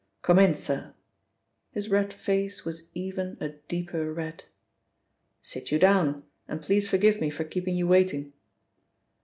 [0.23, 0.95] "Come in, sir."
[1.73, 4.45] His red face was even a deeper red.
[5.43, 8.33] "Sit you down, and please forgive me for keeping you waiting."